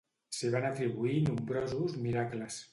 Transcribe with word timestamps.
S'hi 0.37 0.49
van 0.55 0.65
atribuir 0.69 1.19
nombrosos 1.29 1.97
miracles. 2.09 2.63